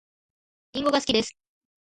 [0.73, 1.37] りんごが好きです